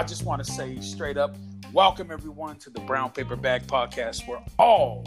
[0.00, 1.36] I just want to say straight up,
[1.74, 5.04] welcome everyone to the Brown Paper Bag Podcast, where all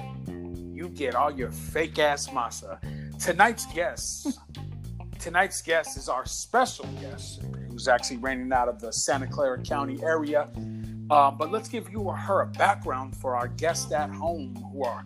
[0.72, 2.78] you get all your fake ass masa.
[3.18, 4.40] Tonight's guest,
[5.18, 7.42] tonight's guest is our special guest,
[7.72, 10.44] who's actually raining out of the Santa Clara County area.
[11.10, 14.84] Um, but let's give you or her a background for our guests at home who
[14.84, 15.04] are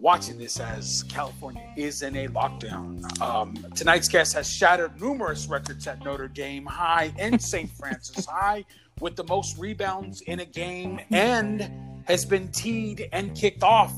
[0.00, 3.20] watching this as California is in a lockdown.
[3.20, 7.70] Um, tonight's guest has shattered numerous records at Notre Dame High and St.
[7.78, 8.64] Francis High
[9.00, 11.70] with the most rebounds in a game and
[12.06, 13.92] has been teed and kicked off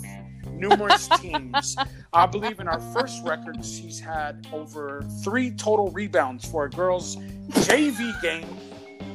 [0.50, 1.76] numerous teams.
[2.12, 7.16] I believe in our first record, she's had over three total rebounds for a girls'
[7.50, 8.48] JV game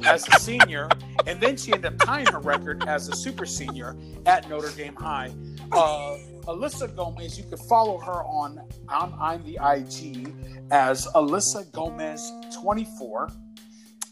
[0.06, 0.88] as a senior,
[1.26, 4.96] and then she ended up tying her record as a super senior at Notre Dame
[4.96, 5.34] High.
[5.72, 10.34] Uh, Alyssa Gomez, you can follow her on, on I'm the IG
[10.72, 13.32] as Alyssa Gomez 24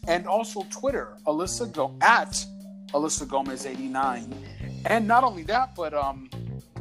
[0.08, 2.44] and also Twitter, Alyssa Go at
[2.92, 4.34] Alyssa Gomez 89.
[4.86, 6.28] And not only that, but um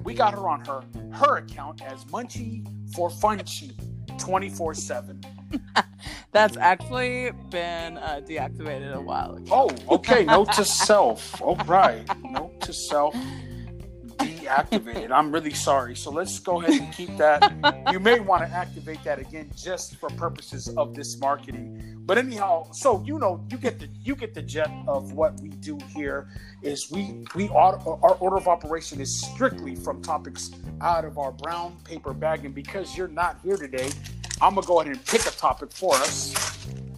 [0.04, 0.82] we got her on her
[1.14, 3.74] her account as Munchie for Funchy
[4.20, 5.24] 24 7.
[6.34, 9.70] That's actually been uh, deactivated a while ago.
[9.90, 10.26] Oh, okay.
[10.26, 11.40] Note to self.
[11.42, 12.04] All right.
[12.24, 13.16] Note to self
[14.44, 15.12] deactivated.
[15.12, 15.96] I'm really sorry.
[15.96, 17.54] So let's go ahead and keep that.
[17.92, 22.02] You may want to activate that again just for purposes of this marketing.
[22.06, 25.50] But anyhow, so you know, you get the you get the jet of what we
[25.50, 26.30] do here
[26.62, 27.78] is we we our
[28.20, 32.98] order of operation is strictly from topics out of our brown paper bag, and because
[32.98, 33.90] you're not here today,
[34.44, 36.34] I'm gonna go ahead and pick a topic for us.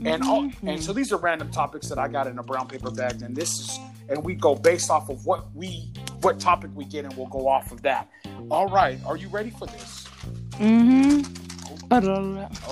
[0.03, 0.67] And all, Mm-hmm.
[0.67, 3.35] and so these are random topics that I got in a brown paper bag, and
[3.35, 3.79] this is
[4.09, 7.47] and we go based off of what we what topic we get, and we'll go
[7.47, 8.09] off of that.
[8.49, 10.05] All right, are you ready for this?
[10.59, 11.21] Mm-hmm.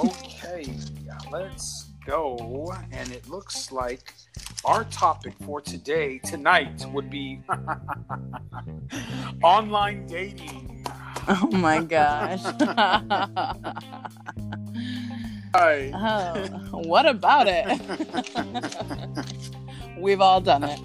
[0.06, 0.66] Okay,
[1.32, 2.74] let's go.
[2.92, 4.14] And it looks like
[4.66, 7.42] our topic for today, tonight, would be
[9.44, 10.86] online dating.
[11.28, 12.42] Oh my gosh.
[15.56, 15.92] Hi.
[15.94, 17.80] oh, what about it?
[19.98, 20.80] We've all done it.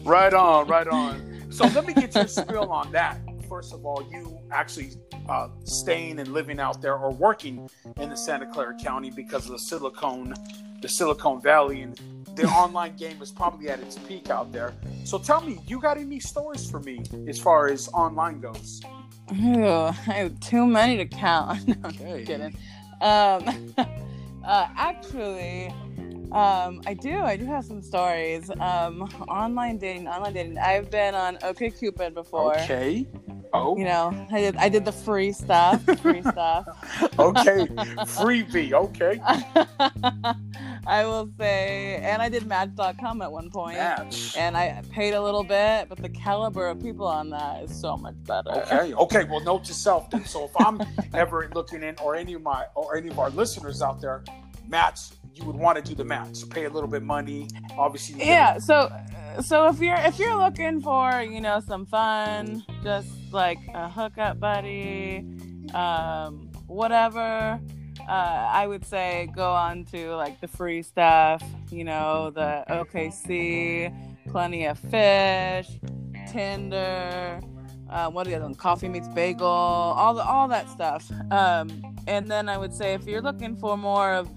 [0.04, 1.46] right on, right on.
[1.50, 3.18] So let me get your spiel on that.
[3.48, 4.92] First of all, you actually
[5.28, 7.68] uh, staying and living out there or working
[7.98, 10.32] in the Santa Clara County because of the Silicon,
[10.80, 12.00] the Silicon Valley, and
[12.34, 14.72] the online game is probably at its peak out there.
[15.04, 18.80] So tell me, you got any stories for me as far as online goes?
[19.34, 21.68] Ew, I have too many to count.
[21.68, 22.24] No, I'm Okay.
[22.24, 22.56] kidding.
[23.02, 23.74] Um,
[24.46, 25.74] uh, actually,
[26.30, 27.18] um, I do.
[27.18, 28.50] I do have some stories.
[28.60, 30.58] Um, online dating, online dating.
[30.58, 32.56] I've been on OkCupid before.
[32.60, 33.06] Okay.
[33.52, 33.76] Oh.
[33.76, 34.56] You know, I did.
[34.56, 35.84] I did the free stuff.
[36.00, 36.66] Free stuff.
[37.18, 37.66] Okay.
[38.16, 38.72] Freebie.
[38.72, 39.20] Okay.
[40.86, 44.36] I will say, and I did Match.com at one point, Match.
[44.36, 47.96] and I paid a little bit, but the caliber of people on that is so
[47.96, 48.50] much better.
[48.50, 48.92] Okay.
[48.94, 49.24] Okay.
[49.24, 50.24] Well, note to self then.
[50.24, 50.80] So if I'm
[51.14, 54.24] ever looking in, or any of my, or any of our listeners out there,
[54.68, 54.98] match,
[55.34, 56.48] you would want to do the match.
[56.50, 57.48] Pay a little bit money.
[57.78, 58.18] Obviously.
[58.26, 58.90] yeah so
[59.42, 64.38] so if you're if you're looking for you know some fun just like a hookup
[64.38, 65.24] buddy
[65.72, 67.58] um whatever
[68.08, 73.94] uh i would say go on to like the free stuff you know the okc
[74.28, 75.68] plenty of fish
[76.30, 77.40] tinder
[77.90, 78.56] uh, what are the other ones?
[78.56, 81.10] Coffee meets bagel, all the all that stuff.
[81.30, 81.68] Um,
[82.06, 84.30] and then I would say if you're looking for more of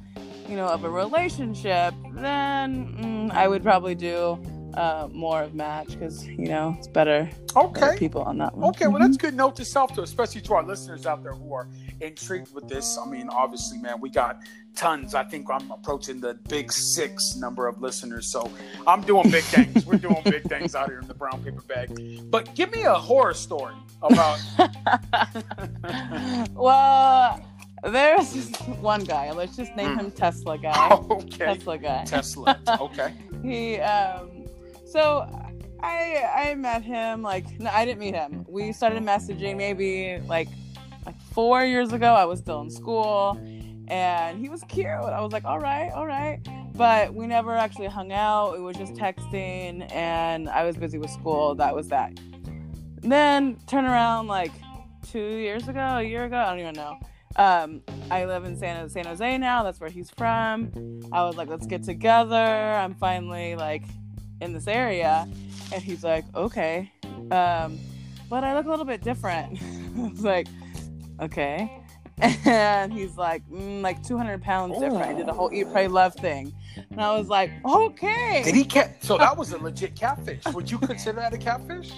[0.48, 4.40] you know, of a relationship, then mm, I would probably do
[4.76, 7.98] uh, more of Match because you know it's better, better Okay.
[7.98, 8.70] people on that one.
[8.70, 11.54] Okay, well, that's good note to self, to especially to our listeners out there who
[11.54, 11.68] are
[12.02, 12.98] intrigued with this.
[12.98, 14.40] I mean, obviously, man, we got
[14.76, 15.16] tons.
[15.16, 18.52] I think I'm approaching the big six number of listeners, so
[18.86, 19.86] I'm doing big things.
[19.86, 22.30] We're doing big things out here in the brown paper bag.
[22.30, 24.40] But give me a horror story about.
[26.54, 27.42] well,
[27.84, 29.32] there's one guy.
[29.32, 30.00] Let's just name Hmm.
[30.00, 30.90] him Tesla guy.
[31.10, 32.04] okay, Tesla guy.
[32.06, 32.60] Tesla.
[32.82, 33.14] Okay,
[33.44, 34.35] he um
[34.86, 35.28] so
[35.82, 38.46] i i met him like no i didn't meet him.
[38.48, 40.48] We started messaging maybe like
[41.06, 42.14] like four years ago.
[42.14, 43.40] I was still in school
[43.88, 44.88] and he was cute.
[44.88, 46.40] I was like all right all right.
[46.76, 48.56] But we never actually hung out.
[48.56, 51.56] It was just texting and i was busy with school.
[51.56, 52.20] That was that.
[53.02, 54.52] Then turn around like
[55.12, 56.98] two years ago a year ago i don't even know.
[57.38, 59.62] Um, I live in San, San Jose now.
[59.64, 60.72] That's where he's from.
[61.12, 62.36] I was like, let's get together.
[62.36, 63.84] I'm finally like
[64.42, 65.28] in this area.
[65.74, 66.92] And he's like, okay.
[67.32, 67.80] Um,
[68.30, 69.60] but I look a little bit different.
[69.98, 70.48] I was like,
[71.22, 71.82] okay.
[72.46, 75.12] and he's like mm, like 200 pounds different.
[75.12, 76.54] He did the whole eat, pray, love thing,
[76.90, 78.42] and I was like, okay.
[78.42, 79.04] Did he cat?
[79.04, 80.46] So that was a legit catfish.
[80.46, 81.92] Would you consider that a catfish?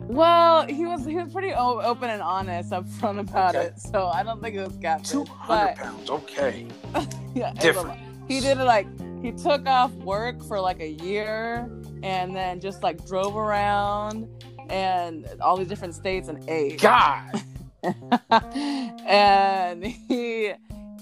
[0.00, 3.68] Well, he was he was pretty o- open and honest up front about Okay.
[3.68, 5.10] it, so I don't think it was catfish.
[5.10, 6.10] Two hundred pounds.
[6.10, 6.66] Okay.
[7.34, 7.98] yeah, a Different.
[8.28, 8.86] He did it like
[9.22, 11.70] he took off work for like a year,
[12.02, 14.28] and then just like drove around
[14.70, 16.80] and all these different states and ate.
[16.80, 17.42] God.
[19.06, 20.52] and he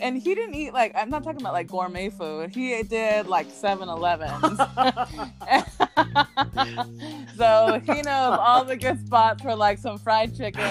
[0.01, 2.55] and he didn't eat like I'm not talking about like gourmet food.
[2.55, 4.43] He did like 7-Elevens.
[7.37, 10.63] so he knows all the good spots for like some fried chicken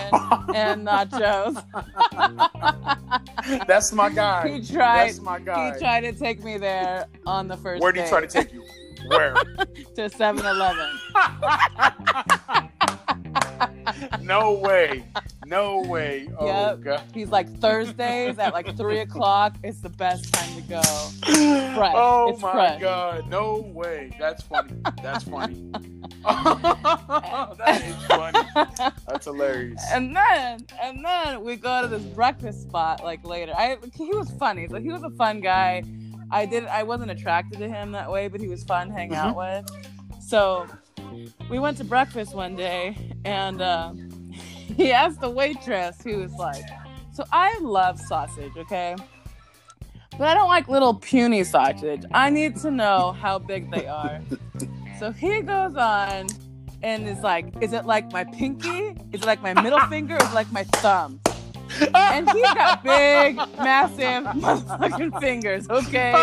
[0.53, 1.63] and nachos.
[3.67, 4.49] That's my guy.
[4.49, 5.73] He tried That's my guy.
[5.73, 8.53] he tried to take me there on the first Where did he try to take
[8.53, 8.63] you?
[9.07, 9.33] Where?
[9.95, 10.89] to 7-Eleven.
[14.23, 15.03] no way.
[15.45, 16.27] No way.
[16.37, 16.81] Oh Yep.
[16.81, 17.01] god.
[17.13, 19.55] He's like Thursdays at like three o'clock.
[19.63, 20.81] It's the best time to go.
[21.27, 22.81] Oh It's my fresh.
[22.81, 23.29] god.
[23.29, 24.15] No way.
[24.19, 24.73] That's funny.
[25.03, 25.71] That's funny.
[26.25, 28.39] that is funny.
[29.07, 29.83] That's hilarious.
[29.91, 33.53] And then, and then we go to this breakfast spot like later.
[33.55, 35.83] I he was funny, so he was a fun guy.
[36.31, 39.13] I did I wasn't attracted to him that way, but he was fun to hang
[39.13, 39.69] out with.
[40.19, 40.65] So
[41.49, 43.93] we went to breakfast one day, and uh,
[44.77, 46.01] he asked the waitress.
[46.03, 46.63] He was like,
[47.13, 48.95] "So I love sausage, okay."
[50.17, 52.03] But I don't like little puny sausage.
[52.13, 54.21] I need to know how big they are.
[54.97, 56.27] So he goes on
[56.81, 58.95] and is like, Is it like my pinky?
[59.11, 60.15] Is it like my middle finger?
[60.15, 61.19] Is it like my thumb?
[61.93, 66.13] And he's got big, massive motherfucking fingers, okay?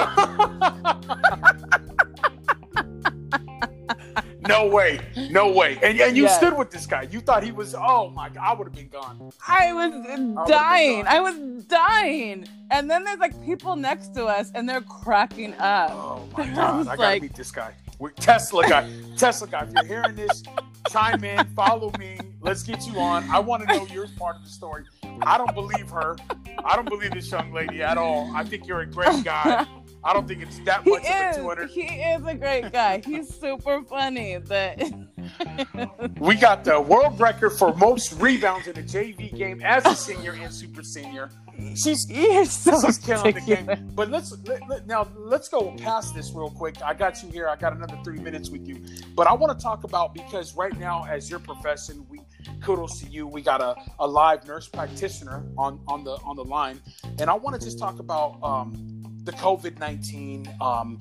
[4.52, 5.00] No way.
[5.30, 5.78] No way.
[5.82, 6.36] And, and you Yes.
[6.36, 7.02] stood with this guy.
[7.10, 9.32] You thought he was, oh my god, I would have been gone.
[9.46, 11.04] I was been dying.
[11.04, 11.14] gone.
[11.14, 12.46] I was dying.
[12.70, 15.90] And then there's like people next to us and they're cracking up.
[15.92, 17.72] Oh my I god, was I gotta like- meet this guy.
[17.98, 18.90] Wait, Tesla guy.
[19.16, 20.42] Tesla guy, if you're hearing this,
[20.90, 22.18] chime in, follow me.
[22.40, 23.22] Let's get you on.
[23.30, 24.84] I want to know your part of the story.
[25.22, 26.16] I don't believe her.
[26.64, 28.28] I don't believe this young lady at all.
[28.34, 29.66] I think you're a great guy.
[30.04, 31.64] I don't think it's that He much of a 200.
[31.68, 31.74] is.
[31.74, 33.00] He is a great guy.
[33.04, 34.38] He's super funny.
[34.38, 34.82] But
[36.18, 40.32] We got the world record for most rebounds in a JV game as a senior
[40.32, 41.30] and super senior.
[41.76, 43.90] She's you're so She's killing the game.
[43.94, 46.82] But let's let, let- now let's go past this real quick.
[46.82, 47.48] I got you here.
[47.48, 48.80] I got another three minutes with you.
[49.14, 52.20] But I want to talk about because right now, as your profession, we
[52.62, 53.28] kudos to you.
[53.28, 56.80] We got a, a live nurse practitioner on on the on the line,
[57.20, 60.48] and I want to just talk about um, the COVID nineteen.
[60.60, 60.98] Um,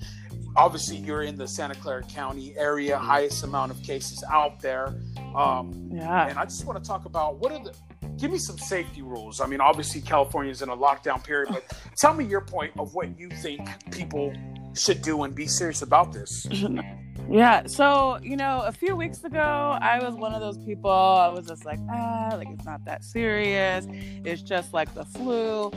[0.56, 4.96] obviously, you're in the Santa Clara County area, highest amount of cases out there.
[5.36, 6.28] Um, Yeah.
[6.28, 7.74] and I just want to talk about what are the
[8.18, 9.40] give me some safety rules.
[9.42, 11.64] I mean, obviously California's in a lockdown period, but
[11.98, 14.34] tell me your point of what you think people
[14.76, 16.46] should do and be serious about this.
[17.30, 20.92] Yeah, so you know, a few weeks ago, I was one of those people.
[20.92, 23.88] I was just like, ah, like it's not that serious.
[24.26, 25.72] It's just like the flu.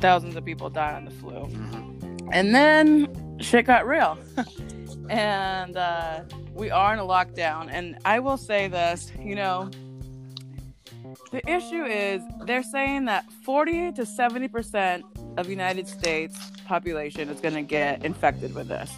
[0.00, 1.48] Thousands of people die on the flu,
[2.30, 4.16] and then shit got real,
[5.10, 6.20] and uh,
[6.54, 7.68] we are in a lockdown.
[7.70, 9.70] And I will say this, you know,
[11.32, 15.04] the issue is they're saying that 40 to 70 percent
[15.36, 18.92] of United States population is going to get infected with this.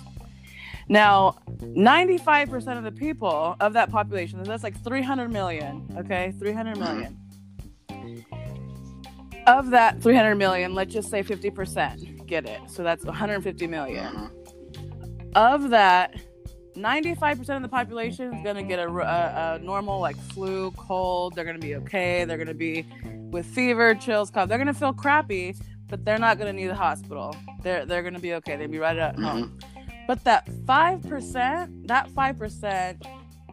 [0.89, 6.33] Now, 95% of the people of that population, that's like 300 million, okay?
[6.39, 7.19] 300 million.
[9.47, 12.61] Of that 300 million, let's just say 50% get it.
[12.67, 14.31] So that's 150 million.
[15.35, 16.15] Of that,
[16.77, 21.35] 95% of the population is going to get a, a, a normal, like flu, cold.
[21.35, 22.25] They're going to be okay.
[22.25, 22.87] They're going to be
[23.31, 24.49] with fever, chills, cough.
[24.49, 25.57] They're going to feel crappy,
[25.89, 27.37] but they're not going to need the hospital.
[27.63, 28.57] They're, they're going to be okay.
[28.57, 29.59] They'll be right at home.
[29.59, 29.74] Mm-hmm.
[30.07, 33.07] But that five percent, that five percent,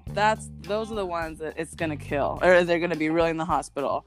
[0.09, 3.37] that's those are the ones that it's gonna kill, or they're gonna be really in
[3.37, 4.05] the hospital.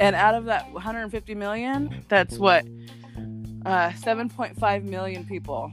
[0.00, 2.64] And out of that 150 million, that's what
[3.66, 5.72] uh, 7.5 million people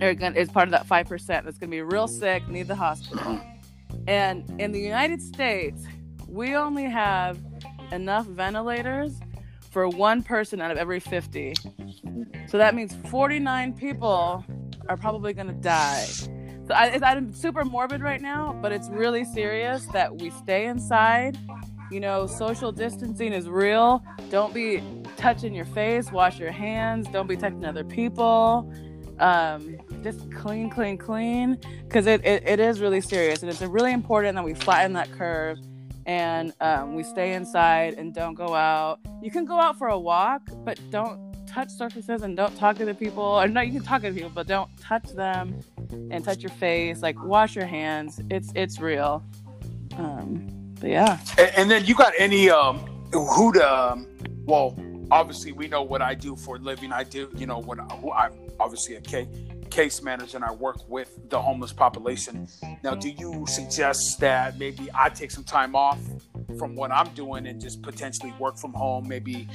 [0.00, 2.74] are gonna is part of that five percent that's gonna be real sick, need the
[2.74, 3.40] hospital.
[4.06, 5.84] And in the United States,
[6.26, 7.38] we only have
[7.92, 9.20] enough ventilators
[9.70, 11.54] for one person out of every 50.
[12.48, 14.44] So that means 49 people
[14.90, 16.04] are probably going to die.
[16.66, 21.38] So I, I'm super morbid right now, but it's really serious that we stay inside.
[21.92, 24.04] You know, social distancing is real.
[24.30, 24.82] Don't be
[25.16, 26.10] touching your face.
[26.10, 27.08] Wash your hands.
[27.12, 28.72] Don't be touching other people.
[29.20, 31.58] Um, just clean, clean, clean.
[31.84, 33.42] Because it, it, it is really serious.
[33.42, 35.58] And it's really important that we flatten that curve
[36.06, 38.98] and um, we stay inside and don't go out.
[39.22, 42.84] You can go out for a walk, but don't touch surfaces and don't talk to
[42.84, 43.24] the people.
[43.24, 45.60] Or no, you can talk to people, but don't touch them
[46.10, 47.02] and touch your face.
[47.02, 48.20] Like wash your hands.
[48.30, 49.24] It's it's real.
[49.96, 50.48] Um,
[50.80, 51.18] but yeah.
[51.38, 52.78] And, and then you got any um
[53.12, 54.06] who the um,
[54.44, 54.78] well
[55.10, 56.92] obviously we know what I do for a living.
[56.92, 57.84] I do you know what I,
[58.16, 59.28] I'm obviously a K,
[59.70, 62.48] case manager and I work with the homeless population.
[62.82, 66.00] Now, do you suggest that maybe I take some time off
[66.58, 69.08] from what I'm doing and just potentially work from home?
[69.08, 69.48] Maybe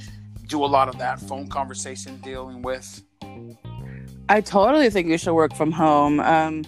[0.47, 3.01] do a lot of that phone conversation dealing with?
[4.29, 6.19] I totally think you should work from home.
[6.19, 6.63] Um,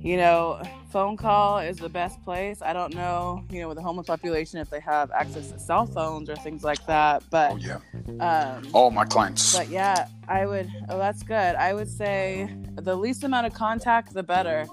[0.00, 2.62] you know, phone call is the best place.
[2.62, 5.86] I don't know, you know, with the homeless population if they have access to cell
[5.86, 7.22] phones or things like that.
[7.30, 7.78] But oh yeah,
[8.20, 9.56] um, all my clients.
[9.56, 10.70] But yeah, I would.
[10.88, 11.56] Oh, that's good.
[11.56, 14.66] I would say the least amount of contact, the better.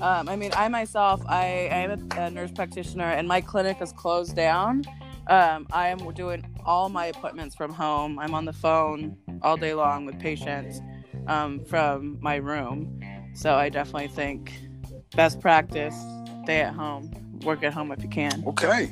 [0.00, 3.82] Um, I mean, I myself, I, I am a, a nurse practitioner, and my clinic
[3.82, 4.84] is closed down.
[5.28, 8.18] Um, I am doing all my appointments from home.
[8.18, 10.80] I'm on the phone all day long with patients
[11.26, 13.00] um, from my room.
[13.34, 14.58] So I definitely think
[15.14, 15.94] best practice
[16.44, 17.12] stay at home,
[17.44, 18.42] work at home if you can.
[18.46, 18.90] Okay.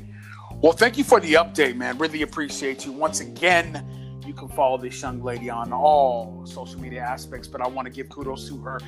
[0.61, 1.97] Well, thank you for the update, man.
[1.97, 2.91] Really appreciate you.
[2.91, 3.83] Once again,
[4.27, 7.91] you can follow this young lady on all social media aspects, but I want to
[7.91, 8.79] give kudos to her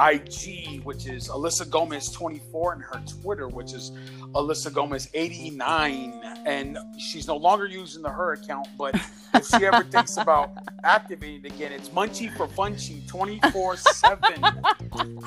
[0.00, 3.92] IG, which is Alyssa Gomez 24, and her Twitter, which is
[4.34, 6.20] Alyssa Gomez 89.
[6.44, 8.96] And she's no longer using the her account, but
[9.34, 10.50] if she ever thinks about
[10.82, 14.44] activating it again, it's Munchie for Funchy 24 7.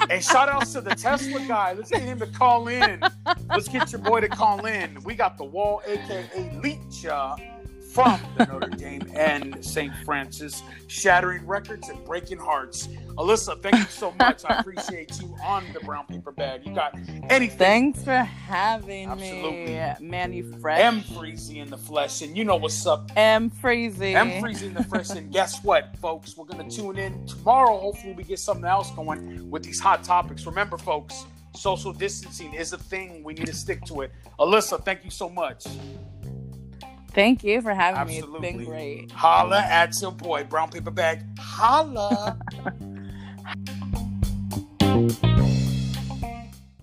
[0.10, 1.74] And shout outs to the Tesla guy.
[1.74, 3.02] Let's get him to call in.
[3.48, 5.02] Let's get your boy to call in.
[5.04, 7.06] We got the wall, aka Leech.
[7.06, 7.38] Uh,
[7.92, 9.94] from the Notre Dame and St.
[10.06, 12.88] Francis, shattering records and breaking hearts.
[13.18, 14.44] Alyssa, thank you so much.
[14.46, 16.66] I appreciate you on the brown paper bag.
[16.66, 16.96] You got
[17.30, 17.58] anything?
[17.58, 19.66] Thanks for having Absolutely.
[19.66, 20.80] me, Manny fresh.
[20.80, 23.12] M Freezy in the flesh, and you know what's up.
[23.18, 24.16] M Freezy.
[24.16, 26.38] M Freezy in the flesh, and guess what, folks?
[26.38, 27.78] We're gonna tune in tomorrow.
[27.78, 30.46] Hopefully, we get something else going with these hot topics.
[30.46, 33.22] Remember, folks, social distancing is a thing.
[33.24, 34.12] We need to stick to it.
[34.40, 35.66] Alyssa, thank you so much.
[37.14, 38.40] Thank you for having Absolutely.
[38.40, 38.48] me.
[38.48, 39.12] It's been great.
[39.12, 41.24] Holla at your boy, Brown Paper Bag.
[41.38, 42.40] Holla.